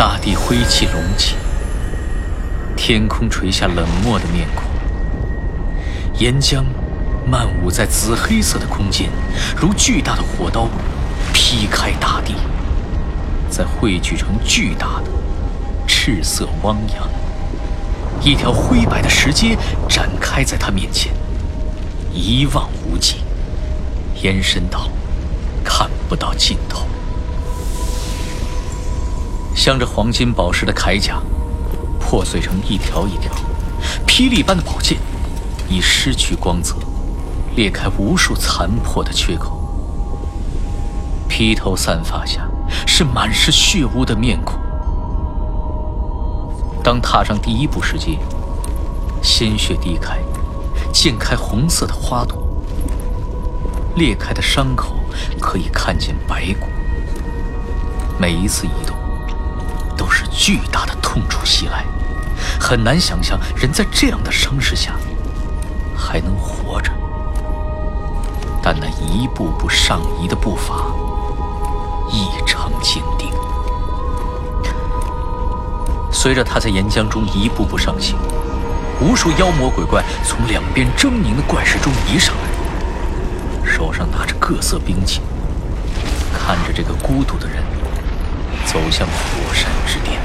[0.00, 1.36] 大地灰气隆起，
[2.74, 4.64] 天空垂下冷漠的面孔。
[6.18, 6.64] 岩浆
[7.30, 9.10] 漫舞在紫黑色的空间，
[9.54, 10.66] 如巨大的火刀，
[11.34, 12.34] 劈开大地，
[13.50, 15.10] 再汇聚成巨大的
[15.86, 17.06] 赤色汪洋。
[18.22, 19.54] 一条灰白的石阶
[19.86, 21.12] 展开在他面前，
[22.10, 23.16] 一望无际，
[24.22, 24.88] 延伸到
[25.62, 26.86] 看不到尽头。
[29.60, 31.20] 镶着黄金宝石的铠甲
[32.00, 33.30] 破碎成一条一条，
[34.06, 34.96] 霹雳般的宝剑
[35.68, 36.76] 已失去光泽，
[37.56, 39.60] 裂开无数残破的缺口。
[41.28, 42.48] 披头散发下
[42.86, 44.58] 是满是血污的面孔。
[46.82, 48.18] 当踏上第一步石阶，
[49.20, 50.16] 鲜血滴开，
[50.90, 52.42] 溅开红色的花朵，
[53.94, 54.96] 裂开的伤口
[55.38, 56.66] 可以看见白骨。
[58.18, 58.99] 每一次移动。
[60.00, 61.84] 都是巨大的痛楚袭来，
[62.58, 64.94] 很难想象人在这样的伤势下
[65.94, 66.90] 还能活着。
[68.62, 70.86] 但那一步步上移的步伐
[72.10, 73.30] 异常坚定。
[76.10, 78.16] 随着他在岩浆中一步步上行，
[79.02, 85.20] 无数妖魔鬼怪从两边狰狞的怪石中移上来，手上拿着各色兵器，
[86.32, 87.62] 看着这个孤独的人。
[88.72, 90.20] 走向火山之巅，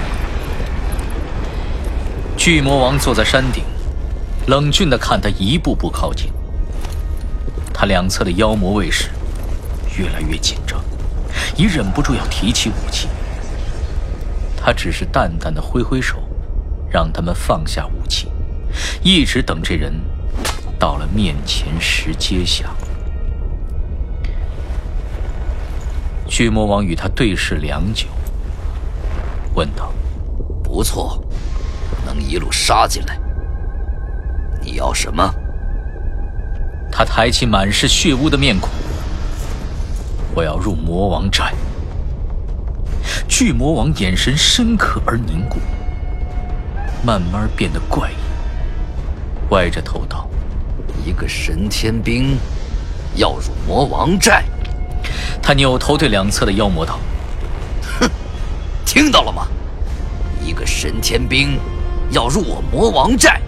[2.38, 3.64] 巨魔王坐在山顶，
[4.46, 6.32] 冷峻地看他一步步靠近。
[7.74, 9.10] 他两侧的妖魔卫士
[9.98, 10.80] 越来越紧张，
[11.58, 13.08] 已忍不住要提起武器。
[14.56, 16.22] 他只是淡淡的挥挥手，
[16.88, 18.28] 让他们放下武器，
[19.02, 19.92] 一直等这人
[20.78, 22.66] 到了面前石阶下。
[26.28, 28.06] 巨魔王与他对视良久。
[29.56, 29.92] 问道
[30.62, 31.24] ：“不错，
[32.06, 33.18] 能一路杀进来。
[34.62, 35.34] 你要什么？”
[36.92, 38.70] 他抬起满是血污的面孔
[40.36, 41.54] ：“我要入魔王寨。”
[43.28, 45.58] 巨魔王眼神深刻而凝固，
[47.04, 48.16] 慢慢变得怪异，
[49.52, 50.30] 歪着头道
[51.06, 52.38] ：“一个神天兵
[53.16, 54.44] 要入魔王寨。”
[55.42, 57.00] 他扭头对两侧的妖魔道。
[58.96, 59.46] 听到了吗？
[60.42, 61.60] 一个神天兵
[62.12, 63.42] 要入我魔王寨！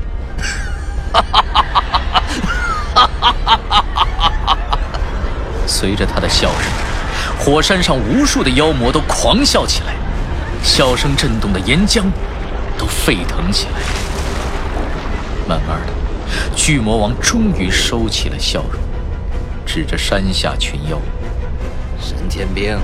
[1.13, 1.93] 哈哈哈
[2.93, 3.59] 哈哈
[4.45, 4.57] 哈
[5.65, 6.69] 随着他的笑声，
[7.39, 9.95] 火山上无数的妖魔都狂笑起来，
[10.61, 12.03] 笑声震动的岩浆
[12.77, 13.79] 都沸腾起来。
[15.47, 15.93] 慢慢的，
[16.57, 18.81] 巨魔王终于收起了笑容，
[19.65, 20.99] 指着山下群妖
[22.03, 22.77] ：“神天兵。”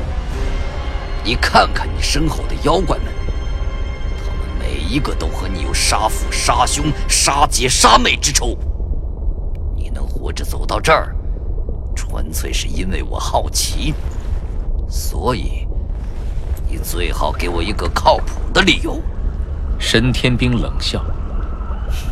[1.24, 3.08] 你看看你身后的妖怪们，
[4.26, 8.58] 他们每一个都和你有杀父、杀兄、杀姐、杀妹之仇。
[9.76, 11.16] 你能活着走到这儿，
[11.96, 13.94] 纯粹是因为我好奇，
[14.90, 15.66] 所以
[16.70, 19.02] 你最好给我一个靠谱的理由。
[19.80, 21.00] 神天兵冷笑：“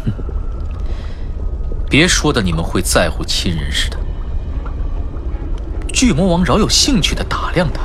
[0.05, 0.11] 哼，
[1.89, 3.97] 别说的你们会在乎亲人似的。”
[5.91, 7.81] 巨魔王饶有兴趣地打量他。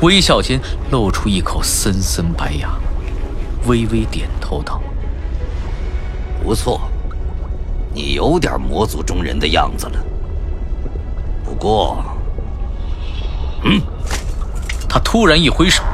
[0.00, 0.60] 微笑间
[0.90, 2.70] 露出一口森森白牙，
[3.66, 4.80] 微微点头道
[6.42, 6.80] ：“不错，
[7.92, 10.04] 你有点魔族中人的样子了。
[11.44, 12.04] 不过，
[13.64, 13.80] 嗯。”
[14.92, 15.84] 他突然一挥手，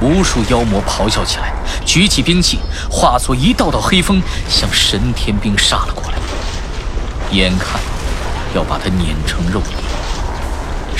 [0.00, 1.52] 无数妖魔咆哮起来，
[1.84, 6.18] 举起兵器，化作一道道黑风，向神天兵杀了过来，
[7.32, 7.80] 眼看
[8.54, 9.89] 要把他碾成肉泥。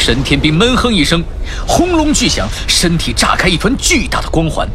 [0.01, 1.23] 神天兵闷哼一声，
[1.69, 4.67] 轰隆巨响，身体炸开一团巨大的光环，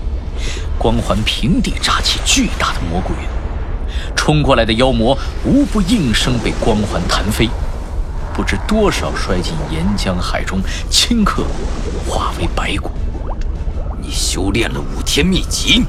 [0.77, 3.27] 光环平地炸起巨大的蘑菇云，
[4.15, 7.49] 冲过来的妖魔无不应声被光环弹飞，
[8.35, 11.43] 不知多少摔进岩浆海中，顷刻
[12.07, 12.91] 化为白骨。
[13.99, 15.85] 你修炼了五天秘籍？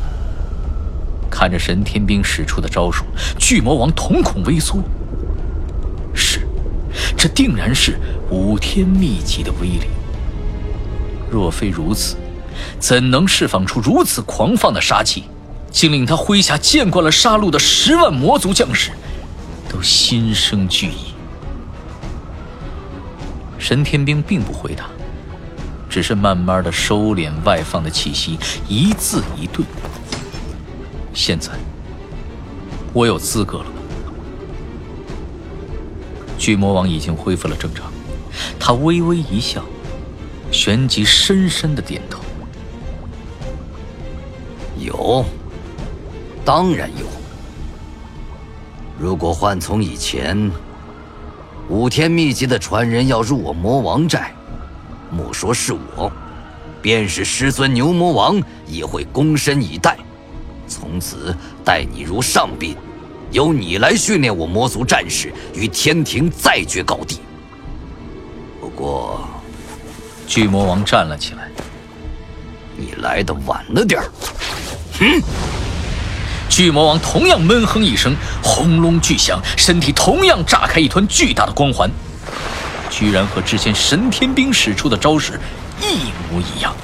[1.30, 3.04] 看着神天兵使出的招数，
[3.38, 4.82] 巨魔王瞳孔微缩。
[7.26, 7.98] 这定然是
[8.30, 9.88] 五天秘籍的威力。
[11.28, 12.14] 若非如此，
[12.78, 15.24] 怎能释放出如此狂放的杀气，
[15.68, 18.92] 竟令他麾下见惯了杀戮的十万魔族将士
[19.68, 21.14] 都心生惧意？
[23.58, 24.84] 神天兵并不回答，
[25.90, 28.38] 只是慢慢的收敛外放的气息，
[28.68, 29.66] 一字一顿。
[31.12, 31.50] 现在，
[32.92, 33.66] 我有资格了。
[36.38, 37.92] 巨魔王已经恢复了正常，
[38.58, 39.64] 他微微一笑，
[40.50, 42.20] 旋即深深的点头。
[44.78, 45.24] 有，
[46.44, 47.06] 当然有。
[48.98, 50.50] 如果换从以前，
[51.68, 54.32] 五天秘籍的传人要入我魔王寨，
[55.10, 56.10] 莫说是我，
[56.80, 59.98] 便是师尊牛魔王也会躬身以待，
[60.68, 61.34] 从此
[61.64, 62.76] 待你如上宾，
[63.30, 67.20] 由你来训练我魔族战士，与天庭再决高低。
[68.60, 69.28] 不过，
[70.26, 71.48] 巨魔王站了起来。
[72.76, 74.10] 你来的晚了点儿。
[74.98, 75.22] 哼！
[76.48, 81.90] 巨魔王同样闷哼一声，轰隆巨响，身体同样炸开一团巨大的光环，
[82.90, 85.38] 居然和之前神天兵使出的招式
[85.82, 86.74] 一模一样，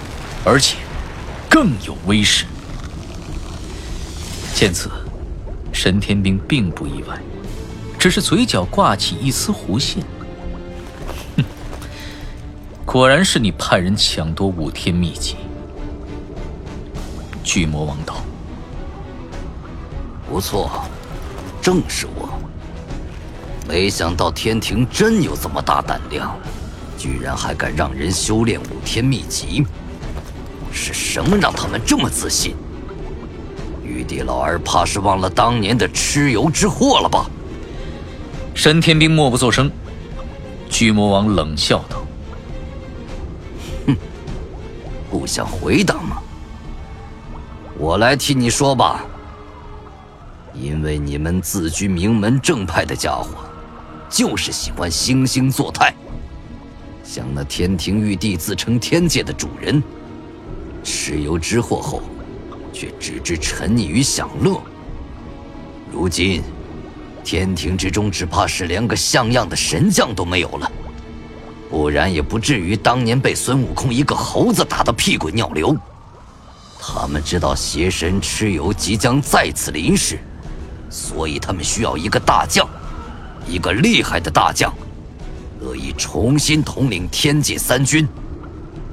[0.44, 0.76] 而且
[1.48, 2.44] 更有威势。
[4.54, 4.90] 见此，
[5.72, 7.18] 神天兵并不意外，
[7.98, 10.04] 只是嘴角挂起一丝弧线。
[11.36, 11.44] 哼，
[12.84, 15.36] 果然是你派人抢夺五天秘籍。
[17.42, 18.22] 巨魔王道
[20.30, 20.84] ：“不错，
[21.60, 22.28] 正是我。
[23.66, 26.38] 没想到天庭真有这么大胆量，
[26.96, 29.64] 居然还敢让人修炼五天秘籍。
[30.70, 32.54] 是什么让他们这么自信？
[33.92, 37.30] 玉帝老儿怕是忘了当年的蚩尤之祸了吧？”
[38.54, 39.70] 神天兵默不作声。
[40.70, 42.02] 巨魔王冷笑道
[43.86, 43.96] ：“哼，
[45.10, 46.16] 不想回答吗？”
[47.78, 49.04] 我来替你说吧，
[50.54, 53.28] 因为你们自居名门正派的家伙，
[54.08, 55.94] 就是喜欢惺惺作态，
[57.02, 59.82] 像那天庭玉帝自称天界的主人，
[60.84, 62.02] 蚩尤之祸后，
[62.72, 64.60] 却只知沉溺于享乐。
[65.92, 66.42] 如今，
[67.22, 70.72] 天庭之中只怕是连个像样的神将都没有了，
[71.70, 75.76] 不然也不至于当年被孙悟空一个猴子打得屁滚尿流。
[76.80, 80.18] 他们知道邪神蚩尤即将再次临世，
[80.90, 82.68] 所以他们需要一个大将，
[83.46, 84.74] 一个厉害的大将，
[85.60, 88.08] 乐意重新统领天界三军，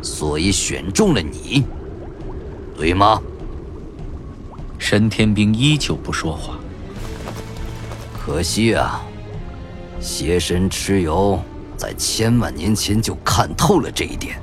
[0.04, 1.64] 所以选中了你，
[2.78, 3.20] 对吗？
[4.80, 6.58] 神天兵依旧不说话。
[8.18, 9.02] 可惜啊，
[10.00, 11.40] 邪神蚩尤
[11.78, 14.42] 在千万年前就看透了这一点。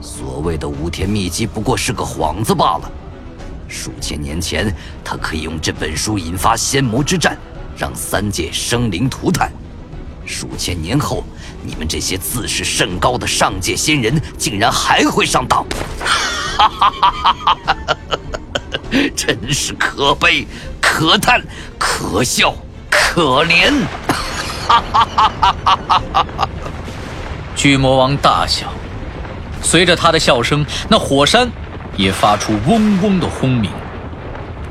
[0.00, 2.90] 所谓的五天秘籍不过是个幌子罢了。
[3.68, 4.72] 数千年前，
[5.02, 7.36] 他可以用这本书引发仙魔之战，
[7.76, 9.48] 让三界生灵涂炭；
[10.24, 11.24] 数千年后，
[11.62, 15.66] 你们这些自视甚高的上界仙人，竟然还会上当！
[16.56, 17.88] 哈哈哈哈哈！
[19.16, 20.46] 真是可悲、
[20.80, 21.42] 可叹、
[21.78, 22.54] 可笑、
[22.88, 23.72] 可怜！
[24.68, 26.04] 哈哈哈哈哈
[26.36, 26.48] 哈！
[27.56, 28.72] 巨魔王大笑。
[29.62, 31.50] 随着他的笑声，那火山
[31.96, 33.70] 也发出嗡嗡的轰鸣，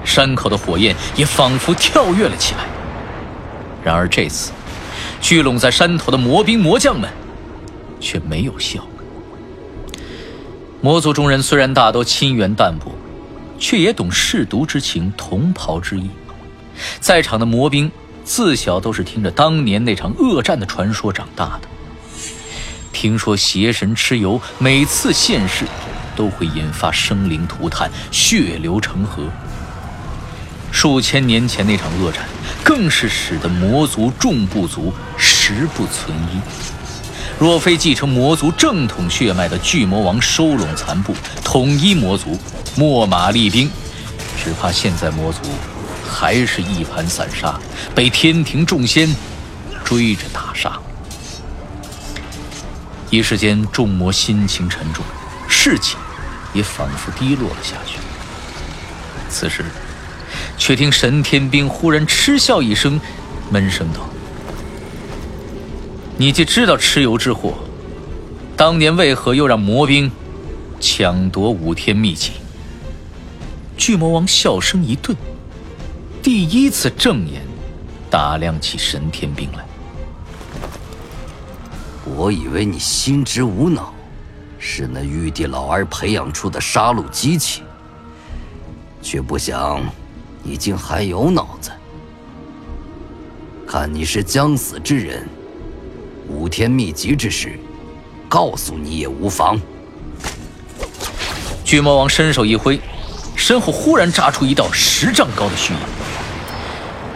[0.06, 2.62] 山口的火焰也仿佛跳跃了起来。
[3.84, 4.52] 然而这次，
[5.20, 7.10] 聚拢在山头的魔兵魔将们
[8.00, 8.80] 却没有笑。
[10.80, 12.92] 魔族中人虽然大都亲缘淡薄，
[13.58, 16.10] 却也懂舐犊之情、同袍之意。
[17.00, 17.92] 在场的魔兵
[18.24, 21.68] 自小都是听着当年那场恶战的传说长大的。
[22.92, 25.66] 听说邪神蚩尤每次现世，
[26.16, 29.24] 都会引发生灵涂炭、血流成河。
[30.72, 32.26] 数千年前那场恶战，
[32.64, 36.73] 更是使得魔族众部族十不存一。
[37.40, 41.14] 若非继承魔族正统血脉的巨魔王收拢残部，
[41.44, 42.40] 统一魔族，
[42.78, 43.70] 秣马厉兵，
[44.42, 45.40] 只怕现在魔族
[46.08, 47.60] 还是一盘散沙，
[47.94, 49.14] 被天庭众仙
[49.84, 50.80] 追着打杀。
[53.10, 55.04] 一时间，众魔心情沉重，
[55.48, 55.98] 士气
[56.54, 58.00] 也仿佛低落了下去。
[59.30, 59.66] 此时，
[60.58, 63.00] 却听神天兵忽然嗤笑一声，
[63.52, 64.10] 闷声道
[66.18, 67.56] ：“你既知道蚩尤之祸，
[68.56, 70.12] 当年为何又让魔兵
[70.80, 72.34] 抢夺五天秘籍？”
[73.76, 75.18] 巨魔王笑声一顿，
[76.22, 77.42] 第一次正眼
[78.10, 79.66] 打量起神天兵来。
[82.06, 83.92] 我以为你心直无脑，
[84.60, 87.64] 是那玉帝老儿培养出的杀戮机器，
[89.02, 89.82] 却不想
[90.44, 91.72] 你竟还有脑子。
[93.68, 95.28] 看你是将死之人，
[96.28, 97.60] 五天秘籍之事，
[98.30, 99.60] 告诉你也无妨。
[101.64, 102.80] 巨魔王伸手一挥，
[103.36, 105.80] 身后忽然炸出一道十丈高的虚影。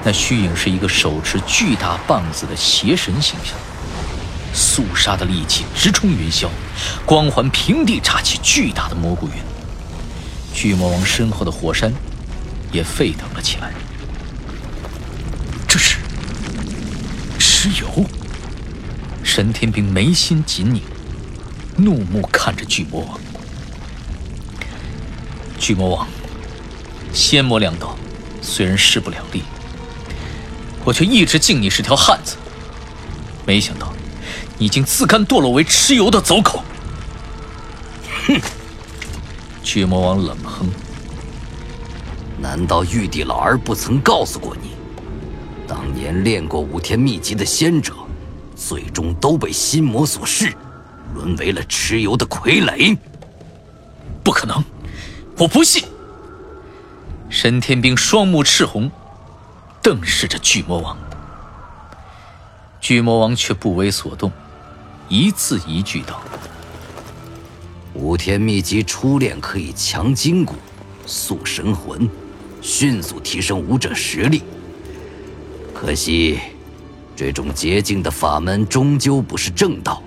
[0.03, 3.55] 那虚影是一个手持巨大棒子的邪神形象。
[4.53, 6.47] 肃杀的戾气直冲云霄，
[7.05, 9.33] 光环平地炸起巨大的蘑菇云。
[10.53, 11.93] 巨魔王身后的火山
[12.71, 13.71] 也沸腾了起来。
[15.67, 15.97] 这是
[17.37, 18.16] 蚩尤。
[19.37, 20.81] 神天兵眉心紧拧，
[21.75, 23.19] 怒目看着巨魔王。
[25.59, 26.07] 巨魔王，
[27.13, 27.95] 仙魔两道
[28.41, 29.43] 虽然势不两立，
[30.83, 32.35] 我却一直敬你是条汉子。
[33.45, 33.93] 没想到，
[34.57, 36.63] 你竟自甘堕落为蚩尤的走狗！
[38.25, 38.41] 哼！
[39.61, 40.67] 巨魔王冷哼
[42.41, 44.71] ：“难道玉帝老儿不曾告诉过你，
[45.67, 47.93] 当年练过五天秘籍的仙者，
[48.57, 50.51] 最终都被心魔所噬，
[51.13, 52.97] 沦为了蚩尤的傀儡？
[54.23, 54.63] 不可能！
[55.37, 55.83] 我不信！”
[57.29, 58.89] 神天兵双目赤红，
[59.83, 60.97] 瞪视着巨魔王。
[62.81, 64.31] 巨魔王却不为所动，
[65.07, 66.21] 一字一句道
[67.93, 70.55] ：“五天秘籍初练可以强筋骨、
[71.05, 72.09] 塑神魂，
[72.61, 74.41] 迅速提升武者实力。
[75.73, 76.39] 可惜，
[77.17, 80.03] 这种捷径的法门终究不是正道。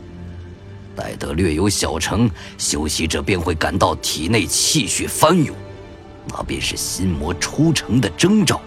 [0.95, 5.55] 待得略有小成，修习者便会感到体内气血翻涌，
[6.29, 8.61] 那便是心魔出城的征兆。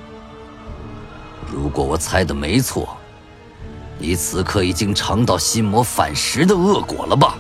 [1.50, 2.98] 如果我猜的没错。”
[4.00, 7.38] 你此刻已经尝到心魔反噬的恶果了吧？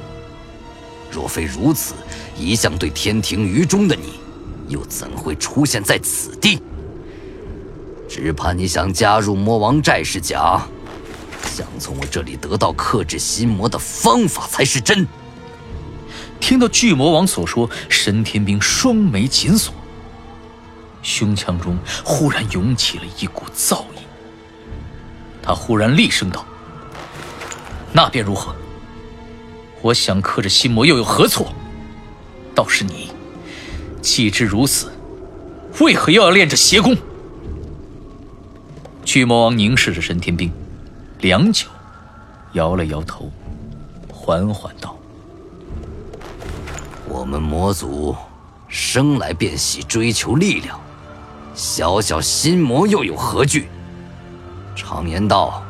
[1.11, 1.95] 若非如此，
[2.37, 4.13] 一向对天庭愚忠的你，
[4.69, 6.61] 又怎会出现在此地？
[8.07, 10.61] 只怕你想加入魔王寨是假，
[11.43, 15.07] 想从我这里得到克制心魔的方法才是真。
[16.39, 19.73] 听到巨魔王所说，神天兵双眉紧锁，
[21.01, 24.01] 胸腔中忽然涌起了一股燥意。
[25.41, 26.45] 他忽然厉声道。
[27.91, 28.55] 那便如何？
[29.81, 31.53] 我想克制心魔又有何错？
[32.55, 33.11] 倒是你，
[34.01, 34.91] 既知如此，
[35.79, 36.95] 为何又要练这邪功？
[39.05, 40.51] 巨魔王凝视着神天兵，
[41.23, 41.69] 良久，
[42.51, 43.31] 摇了摇头，
[44.11, 44.97] 缓缓道
[47.07, 48.13] ：“我们魔族
[48.67, 50.77] 生来便喜追求力量，
[51.55, 53.69] 小小心魔又有何惧？
[54.75, 55.63] 常言道，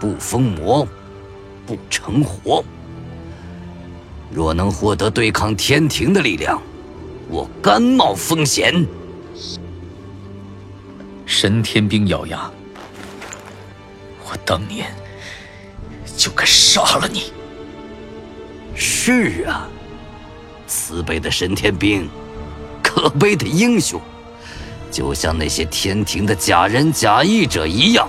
[0.00, 0.88] 不封魔。”
[1.66, 2.64] 不成活。
[4.32, 6.62] 若能获得对抗天庭的力量，
[7.28, 8.86] 我甘冒风险。
[11.26, 12.50] 神天兵咬牙
[14.30, 14.92] ：“我当年
[16.16, 17.32] 就该杀了你。”
[18.74, 19.68] 是啊，
[20.66, 22.08] 慈悲的神天兵，
[22.82, 24.00] 可悲的英雄，
[24.90, 28.08] 就像那些天庭的假仁假义者一样。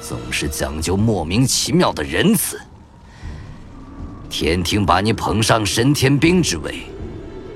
[0.00, 2.60] 总是讲究莫名其妙的仁慈。
[4.30, 6.86] 天庭把你捧上神天兵之位，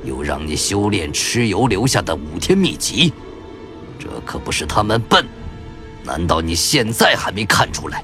[0.05, 3.13] 又让你修炼蚩尤留下的五天秘籍，
[3.99, 5.27] 这可不是他们笨。
[6.05, 8.03] 难道你现在还没看出来？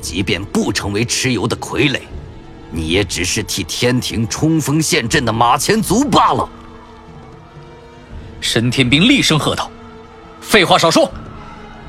[0.00, 2.00] 即便不成为蚩尤的傀儡，
[2.72, 6.48] 你也只是替天庭冲锋陷阵的马前卒罢了。
[8.40, 9.70] 神天兵厉声喝道
[10.42, 11.08] ：“废话少说，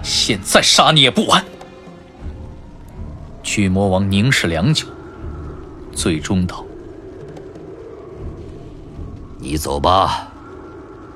[0.04, 1.44] 现在杀你也不晚。”
[3.42, 4.86] 巨魔王凝视良久，
[5.92, 6.64] 最终道
[9.42, 10.28] ：“你走吧，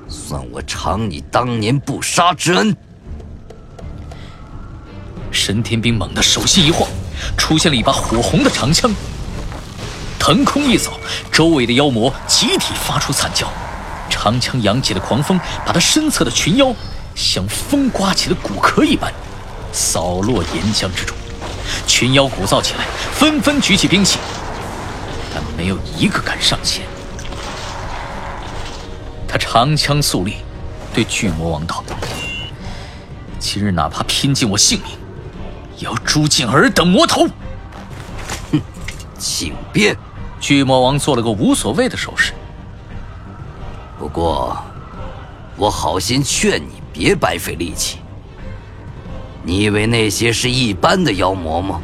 [0.08, 2.76] 算我偿你当年不杀之恩。”
[5.30, 6.88] 神天兵猛地手心一晃，
[7.36, 8.90] 出现了一把火红的长枪，
[10.18, 10.92] 腾空一扫，
[11.30, 13.50] 周围的妖魔集体发出惨叫。
[14.10, 16.74] 长枪扬起的狂风，把他身侧的群妖
[17.14, 19.12] 像风刮起的骨壳一般，
[19.72, 21.16] 扫落岩浆之中。
[21.86, 24.18] 群妖鼓噪起来，纷纷举起兵器，
[25.32, 26.82] 但没有一个敢上前。
[29.28, 30.36] 他长枪肃立，
[30.94, 31.84] 对巨魔王道
[33.38, 34.90] ：“今日哪怕拼尽我性命，
[35.78, 37.26] 要诛尽尔等魔头！”
[38.52, 38.60] 哼，
[39.18, 39.96] 请便。
[40.40, 42.32] 巨魔王做了个无所谓的手势。
[43.98, 44.56] 不过，
[45.56, 47.98] 我好心劝你别白费力气。
[49.42, 51.80] 你以为那些是一般的妖魔吗？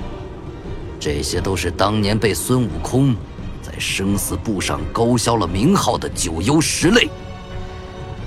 [1.01, 3.17] 这些都是当年被孙悟空
[3.61, 7.11] 在生死簿上勾销了名号的九幽十类。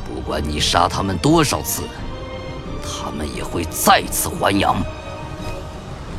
[0.05, 1.83] 不管你杀他们多少次，
[2.83, 4.75] 他们也会再次还阳。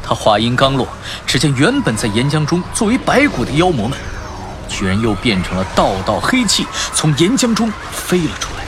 [0.08, 0.88] 他话音刚落，
[1.26, 3.98] 只见原本在岩浆中作为白骨的妖魔们，
[4.66, 8.64] 居然又变成了道道黑气，从岩浆中飞了出来，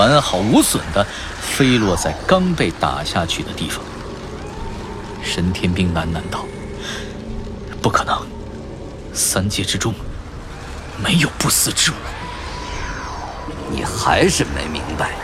[0.00, 1.04] 完好无损的。
[1.40, 3.82] 飞落在刚被打下去的地方，
[5.20, 6.44] 神天兵喃喃道
[7.82, 8.16] ：“不可能，
[9.12, 9.92] 三界之中
[11.02, 11.94] 没有不死之物。”
[13.72, 15.16] 你还是没明白，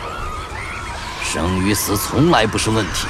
[1.22, 3.06] 生与死从来不是问题，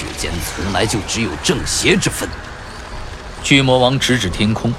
[0.00, 2.26] 世间从来就只有正邪之分。
[3.42, 4.72] 巨魔王指指天空：“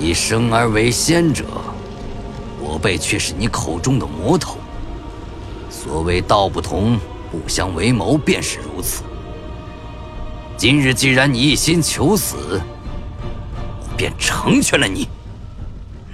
[0.00, 1.44] 你生而为仙者，
[2.58, 4.56] 我辈却是你口中的魔头。
[5.68, 6.98] 所谓道不同，
[7.30, 9.02] 不相为谋，便是如此。
[10.56, 12.62] 今日既然你一心求死，
[13.82, 15.06] 我便成全了你。”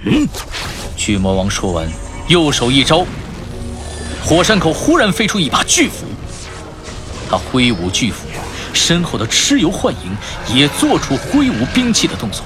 [0.03, 0.27] 嗯。
[0.97, 1.89] 巨魔王说完，
[2.27, 3.05] 右手一招，
[4.25, 6.05] 火山口忽然飞出一把巨斧。
[7.35, 8.27] 他挥舞巨斧，
[8.71, 12.41] 身后的蚩尤幻影也做出挥舞兵器的动作。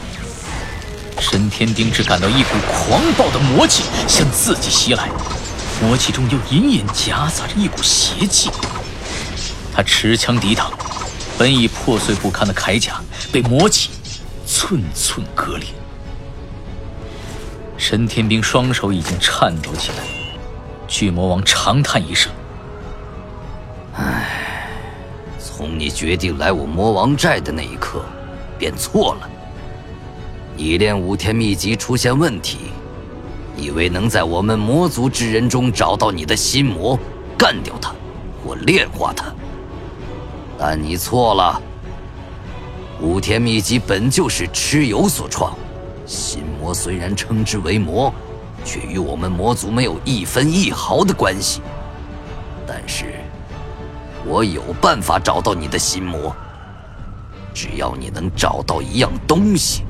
[1.19, 5.07] 神天兵只感到一股狂暴的魔气向自己袭来，
[5.79, 8.49] 魔气中又隐隐夹杂着一股邪气。
[9.71, 10.71] 他持枪抵挡，
[11.37, 12.99] 本已破碎不堪的铠甲
[13.31, 13.91] 被魔气
[14.47, 15.67] 寸寸割裂。
[17.77, 19.97] 神天兵双手已经颤抖起来，
[20.87, 22.31] 巨魔王长叹一声
[25.59, 28.01] ：“从你决定来我魔王寨的那一刻，
[28.57, 29.29] 便错了。
[30.55, 32.71] 你练五天秘籍出现问题，
[33.57, 36.97] 以为能在我们魔族之人中找到你的心魔，
[37.37, 37.93] 干掉他，
[38.41, 39.35] 或炼化他。
[40.57, 41.61] 但你错了。
[43.01, 45.53] 五天秘籍本就是蚩尤所创。”
[46.07, 48.13] 心魔虽然称之为魔，
[48.63, 51.59] 却与我们魔族没有一分一毫的关系。
[52.65, 53.18] 但是，
[54.25, 56.35] 我有办法找到你的心魔。
[57.53, 59.83] 只要你能找到一样东西，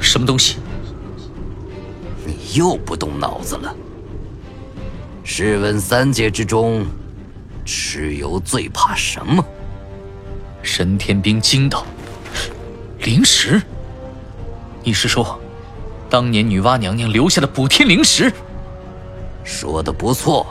[0.00, 0.56] 什么东西？
[2.24, 3.74] 你又不动脑子了。
[5.22, 6.84] 试问三界之中，
[7.64, 9.44] 蚩尤最怕什么？
[10.62, 11.84] 神天兵惊道
[13.04, 13.60] ：“灵石。”
[14.82, 15.38] 你是说，
[16.08, 18.32] 当年女娲娘娘留下的补天灵石？
[19.44, 20.46] 说的不错。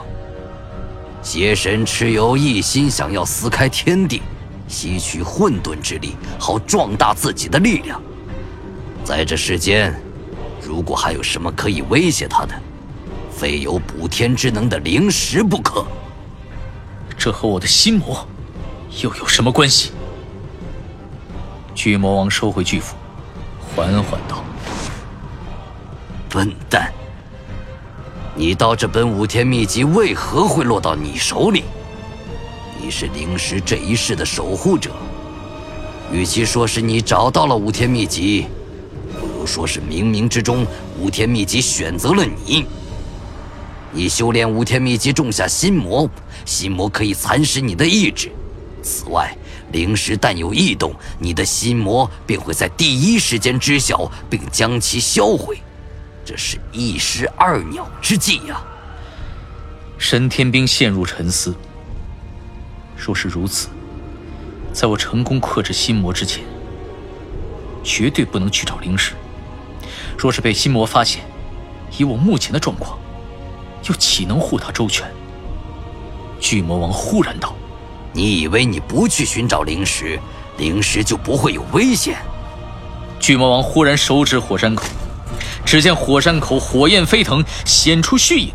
[1.22, 4.22] 邪神蚩尤一心想要撕开天地，
[4.66, 8.00] 吸取混沌之力，好壮大自己的力量。
[9.04, 9.94] 在这世间，
[10.62, 12.54] 如果还有什么可以威胁他的，
[13.30, 15.86] 非有补天之能的灵石不可。
[17.18, 18.26] 这和我的心魔
[19.02, 19.92] 又有什么关系？
[21.74, 22.96] 巨魔王收回巨斧。
[23.76, 24.42] 缓缓道
[26.28, 26.92] ：“笨蛋，
[28.40, 31.62] 你道这本五天秘籍为何会落到你手里？
[32.80, 34.92] 你是灵石这一世的守护者，
[36.10, 38.46] 与其说是你找到了五天秘籍，
[39.20, 40.66] 不如说是冥冥之中
[40.98, 42.64] 五天秘籍选择了你。
[43.92, 46.08] 你修炼五天秘籍种下心魔，
[46.46, 48.32] 心魔可以蚕食你的意志。
[48.82, 49.36] 此外，
[49.70, 55.58] 灵石但有异动，你的心魔便会在第一时间知晓，并将其销毁。
[56.30, 58.62] 这是一石二鸟之计呀！
[59.98, 61.52] 神天兵陷入沉思。
[62.96, 63.68] 若是如此，
[64.72, 66.44] 在我成功克制心魔之前，
[67.82, 69.14] 绝对不能去找灵石。
[70.16, 71.24] 若是被心魔发现，
[71.98, 72.96] 以我目前的状况，
[73.88, 75.12] 又岂能护他周全？
[76.38, 77.56] 巨魔王忽然道。
[78.12, 80.16] 你以为你不去寻找灵石，
[80.58, 82.18] 灵石就不会有危险？
[83.18, 84.84] 巨魔王忽然手指火山口，
[85.64, 88.52] 只见火山口火焰飞腾，显出虚影。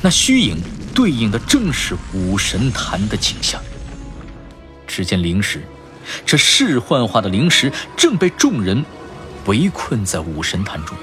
[0.00, 0.56] 那虚影
[0.94, 3.60] 对应的正是武神坛的景象。
[4.86, 5.62] 只见灵石，
[6.24, 8.84] 这世幻化的灵石正被众人
[9.46, 10.96] 围困在武神坛中。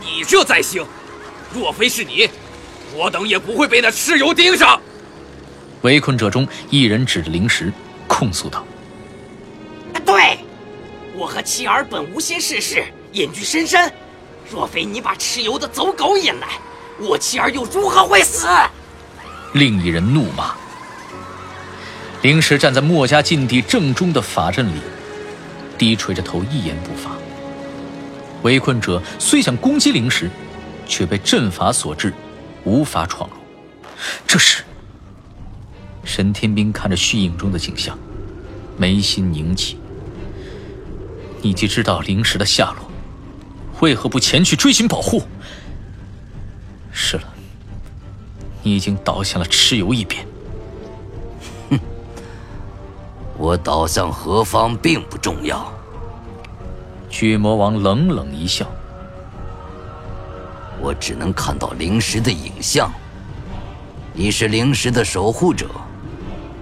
[0.00, 0.86] 你这灾星，
[1.52, 2.28] 若非是你，
[2.94, 4.80] 我等也不会被那蚩尤盯上。
[5.82, 7.72] 围困者中一人指着灵石，
[8.06, 8.64] 控诉道
[10.06, 10.38] ：“对，
[11.14, 12.84] 我和妻儿本无心事事，
[13.16, 13.92] 隐居深山。
[14.50, 16.60] 若非你把蚩尤的走狗引来，
[17.00, 18.46] 我妻儿又如何会死？”
[19.54, 20.54] 另一人怒骂。
[22.22, 24.80] 灵石站在墨家禁地正中的法阵里，
[25.78, 27.10] 低垂着头，一言不发。
[28.42, 30.30] 围困者虽想攻击灵石，
[30.86, 32.12] 却被阵法所制，
[32.64, 33.36] 无法闯入。
[34.26, 34.62] 这时。
[36.04, 37.98] 神天兵看着虚影中的景象，
[38.76, 39.76] 眉心凝起。
[41.42, 42.85] 你既知道灵石的下落，
[43.80, 45.22] 为何不前去追寻保护？
[46.92, 47.24] 是了，
[48.62, 50.26] 你已经倒向了蚩尤一边。
[51.70, 51.78] 哼，
[53.36, 55.72] 我倒向何方并不重要。
[57.10, 58.66] 巨魔王冷冷一笑
[60.80, 62.90] ：“我只能看到灵石的影像。
[64.12, 65.68] 你是灵石的守护者。”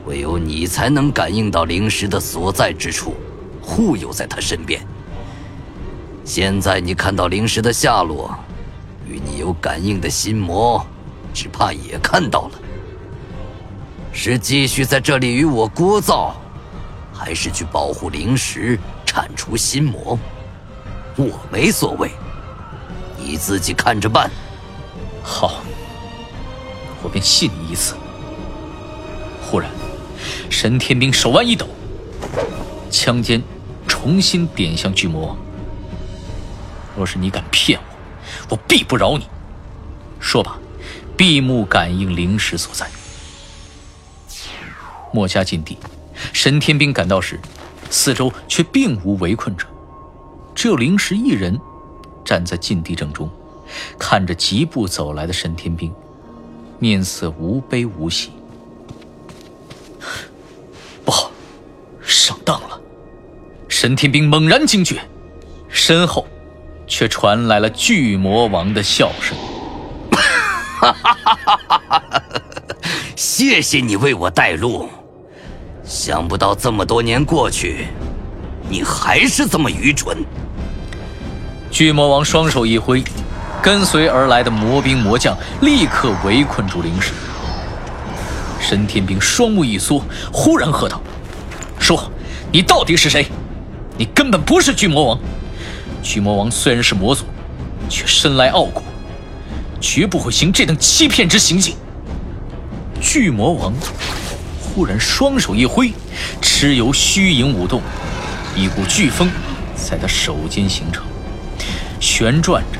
[0.06, 3.14] 唯有你才能感应到灵石的所在之处，
[3.62, 4.86] 护佑在他身边。
[6.24, 8.34] 现在你看到灵石的下落，
[9.06, 10.84] 与你有感应的心魔，
[11.34, 12.52] 只怕也看到了。
[14.10, 16.32] 是继续在这里与我聒噪，
[17.12, 20.18] 还是去保护灵石，铲除心魔？
[21.16, 22.10] 我没所谓，
[23.18, 24.30] 你自己看着办。
[25.22, 25.56] 好，
[27.02, 27.96] 我便信你一次。
[29.42, 29.70] 忽然，
[30.48, 31.66] 神天兵手腕一抖，
[32.90, 33.42] 枪尖
[33.86, 35.36] 重新点向巨魔。
[36.96, 37.78] 若是你敢骗
[38.48, 39.26] 我，我必不饶你。
[40.20, 40.58] 说罢，
[41.16, 42.88] 闭目感应灵石所在。
[45.12, 45.78] 墨家禁地，
[46.32, 47.38] 神天兵赶到时，
[47.90, 49.66] 四周却并无围困者，
[50.54, 51.60] 只有灵石一人
[52.24, 53.30] 站在禁地正中，
[53.98, 55.92] 看着疾步走来的神天兵，
[56.78, 58.32] 面色无悲无喜。
[61.04, 61.30] 不好，
[62.02, 62.80] 上当了！
[63.68, 65.00] 神天兵猛然惊觉，
[65.68, 66.26] 身后
[66.86, 69.36] 却传来了巨魔王的笑声。
[73.16, 74.88] 谢谢你为我带路，
[75.84, 77.86] 想不到这么多年过去，
[78.68, 80.16] 你还是这么愚蠢。
[81.70, 83.02] 巨魔王双手一挥，
[83.62, 87.12] 跟随而来的魔兵魔将立刻围困住灵石。
[88.60, 91.00] 神天兵双目一缩，忽然喝道
[91.78, 92.10] ：“说，
[92.52, 93.26] 你到底是谁？
[93.96, 95.18] 你根本不是巨魔王。
[96.04, 97.24] 巨魔王虽然是魔族，
[97.88, 98.82] 却生来傲骨，
[99.80, 101.74] 绝不会行这等欺骗之行径。”
[103.00, 103.72] 巨魔王
[104.60, 105.92] 忽然双手一挥，
[106.42, 107.80] 蚩尤虚影舞动，
[108.54, 109.30] 一股飓风
[109.74, 111.04] 在他手间形成，
[111.98, 112.78] 旋转着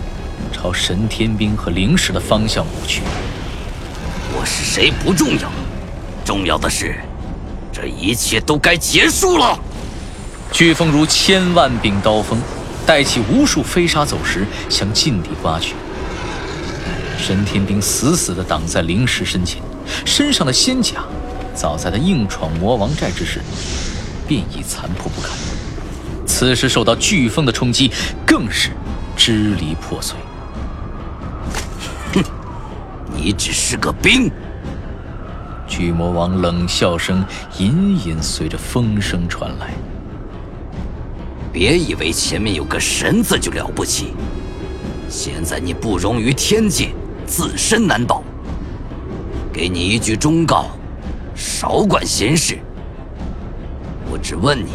[0.52, 3.02] 朝神天兵和灵石的方向舞去。
[4.37, 5.50] 我是谁不重要。
[6.24, 6.96] 重要的是，
[7.72, 9.58] 这一切都该结束了。
[10.52, 12.38] 飓风如千万柄刀锋，
[12.87, 15.75] 带起无数飞沙走石，向禁地刮去。
[17.18, 19.62] 神天兵死死地挡在灵石身前，
[20.05, 21.05] 身上的仙甲，
[21.55, 23.40] 早在他硬闯魔王寨之时，
[24.29, 25.31] 便已残破不堪。
[26.27, 27.90] 此时受到飓风的冲击，
[28.27, 28.70] 更是
[29.16, 30.16] 支离破碎。
[32.12, 32.23] 哼，
[33.16, 34.31] 你只是个兵。
[35.66, 37.25] 巨魔王冷笑声
[37.59, 39.73] 隐隐随着风声传来。
[41.54, 44.12] 别以为前面有个神字就了不起，
[45.08, 46.88] 现在你不容于天界，
[47.28, 48.24] 自身难保。
[49.52, 50.66] 给你一句忠告：
[51.32, 52.58] 少管闲事。
[54.10, 54.72] 我只问你，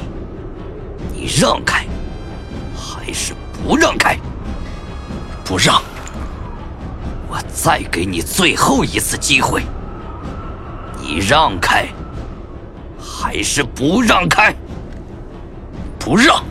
[1.14, 1.86] 你让开，
[2.74, 4.18] 还是不让开？
[5.44, 5.82] 不让。
[7.28, 9.64] 我再给你最后一次机会。
[11.02, 11.90] 你让开，
[12.98, 14.56] 还是不让开？
[16.00, 16.42] 不让！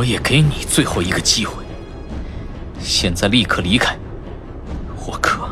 [0.00, 1.62] 我也给你最后一个机会。
[2.80, 3.94] 现在立刻离开，
[5.04, 5.46] 我可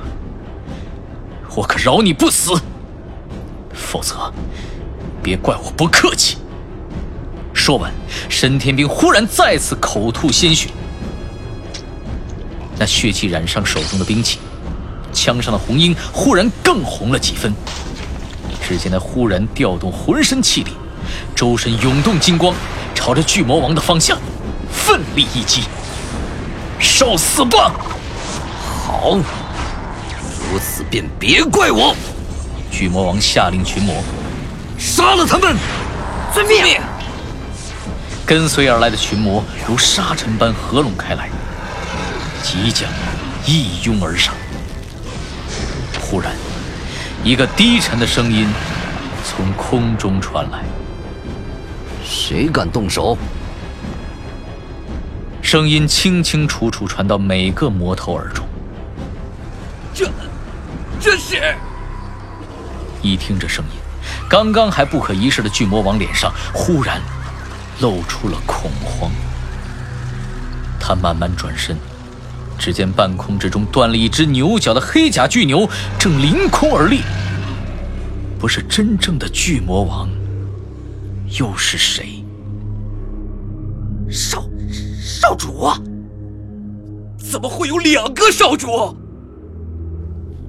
[1.54, 2.58] 我可饶你不死。
[3.74, 4.32] 否则，
[5.22, 6.38] 别怪我不客气。
[7.52, 7.92] 说完，
[8.30, 10.70] 申天兵忽然再次口吐鲜血，
[12.78, 14.38] 那血气染上手中的兵器。
[15.12, 17.52] 枪上的红缨忽然更红了几分，
[18.66, 20.70] 只见他忽然调动浑身气力，
[21.36, 22.54] 周身涌动金光，
[22.94, 24.18] 朝着巨魔王的方向
[24.72, 25.64] 奋力一击。
[26.78, 27.72] 受死吧！
[28.86, 29.18] 好，
[30.50, 31.94] 如此便别怪我。
[32.70, 34.02] 巨魔王下令群魔
[34.78, 35.56] 杀了他们。
[36.32, 36.80] 遵命。
[38.24, 41.28] 跟随而来的群魔如沙尘般合拢开来，
[42.42, 42.88] 即将
[43.46, 44.34] 一拥而上。
[46.00, 46.32] 忽然，
[47.24, 48.46] 一个低沉的声音
[49.24, 50.62] 从空中传来
[52.04, 53.16] ：“谁敢动手？”
[55.50, 58.46] 声音清清楚楚传到每个魔头耳中。
[59.94, 60.10] 这，
[61.00, 61.40] 这是……
[63.00, 63.80] 一听这声音，
[64.28, 67.00] 刚刚还不可一世的巨魔王脸上忽然
[67.80, 69.10] 露出了恐慌。
[70.78, 71.74] 他慢慢转身。
[72.58, 75.66] 只见半空之中断了一只牛角的黑甲巨牛，
[75.98, 77.00] 正凌空而立。
[78.38, 80.10] 不是真正的巨魔王，
[81.38, 82.22] 又是谁？
[84.10, 84.42] 少
[85.28, 85.70] 少主？
[87.18, 88.96] 怎么会有两个少主？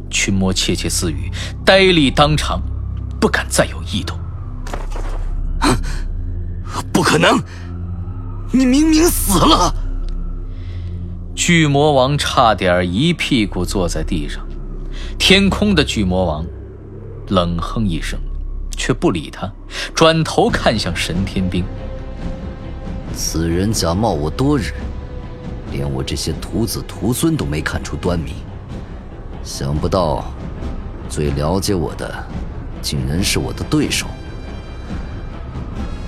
[0.10, 1.30] 群魔窃窃私语，
[1.66, 2.62] 呆立当场，
[3.20, 4.18] 不敢再有异动。
[6.94, 7.38] 不可能！
[8.54, 9.76] 你明明死了。
[11.36, 14.48] 巨魔王差点一屁股坐在地上，
[15.18, 16.46] 天空的巨魔王
[17.28, 18.18] 冷哼一声，
[18.78, 19.52] 却不理他，
[19.94, 21.66] 转头看向神天兵。
[23.22, 24.72] 此人假冒我多日，
[25.74, 28.36] 连我这些徒子徒孙都没看出端倪。
[29.44, 30.24] 想不到，
[31.10, 32.26] 最了解我的，
[32.82, 34.08] 竟然是我的对手。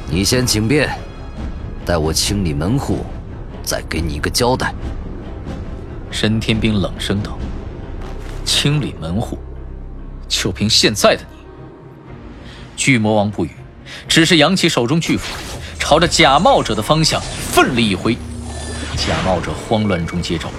[0.10, 0.89] 你先请便，
[1.86, 3.00] 待我清理门户，
[3.62, 4.74] 再给你一个交代。
[6.10, 7.38] 申天兵冷声道
[8.45, 9.38] ：“清理门户，
[10.30, 11.39] 就凭现在的你。”
[12.78, 13.52] 巨魔王不语，
[14.08, 15.51] 只是扬起手中巨斧，
[15.91, 18.17] 朝着假冒者的方向奋力一挥。
[18.95, 20.49] 假冒者慌乱中接招，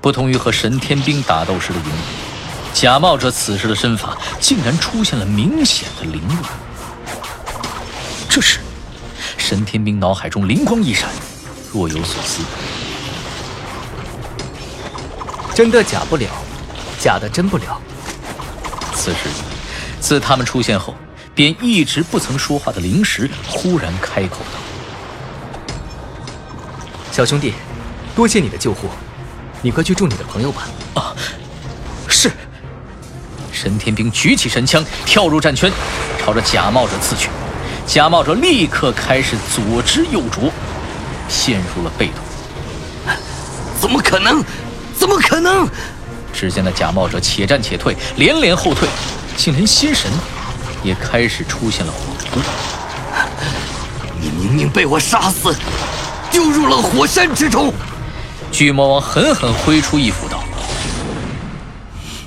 [0.00, 1.98] 不同于和神天兵打斗时的灵力，
[2.72, 6.44] 假冒者此时的身法竟然出现了明显的凌乱。
[8.28, 8.60] 这时，
[9.36, 11.10] 神天兵脑海中灵光一闪，
[11.72, 12.40] 若有所思。
[15.56, 16.30] 真的假不了，
[17.00, 17.82] 假的真不了。
[18.94, 19.28] 此时，
[19.98, 20.94] 自他们出现后，
[21.36, 25.74] 便一直不曾说话的灵石忽然开口道
[27.12, 27.52] ：“小兄弟，
[28.14, 28.88] 多谢你的救护，
[29.60, 31.14] 你快去助你的朋友吧。”啊，
[32.08, 32.30] 是。
[33.52, 35.70] 神天兵举起神枪，跳入战圈，
[36.18, 37.28] 朝着假冒者刺去。
[37.86, 40.50] 假冒者立刻开始左支右啄，
[41.28, 43.14] 陷入了被动。
[43.78, 44.42] 怎么可能？
[44.98, 45.68] 怎么可能？
[46.32, 48.88] 只见那假冒者且战且退，连连后退，
[49.36, 50.10] 竟连心神
[50.86, 51.96] 也开始出现了恍
[52.30, 52.40] 惚。
[54.20, 55.52] 你明明被我杀死，
[56.30, 57.72] 丢入了火山之中！
[58.52, 60.44] 巨魔王狠狠挥出一斧道：“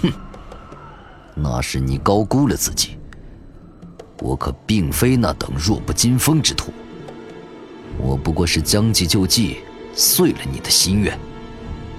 [0.03, 0.11] 哼，
[1.33, 2.97] 那是你高估了自己。
[4.19, 6.73] 我可并非那等弱不禁风之徒。
[7.97, 9.59] 我不过是将计就计，
[9.95, 11.17] 遂了你的心愿。”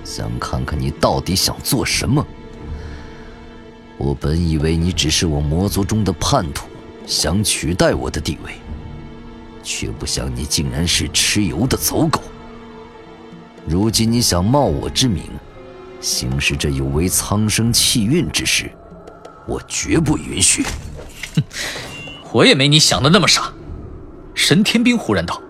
[0.04, 2.24] 想看看你到底想做什么？
[4.02, 6.66] 我本以为你只是我魔族中的叛徒，
[7.06, 8.54] 想取代我的地位，
[9.62, 12.22] 却不想你竟然是蚩尤的走狗。
[13.66, 15.24] 如今你想冒我之名，
[16.00, 18.72] 行使这有违苍生气运之事，
[19.46, 20.64] 我绝不允许。
[21.34, 21.42] 哼，
[22.32, 23.52] 我也没你想的那么傻。
[24.34, 25.42] 神天兵忽然道：“